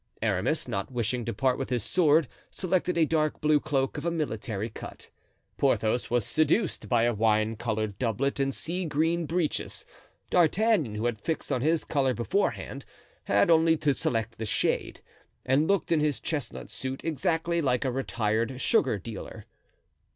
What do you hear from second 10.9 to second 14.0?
who had fixed on his color beforehand, had only to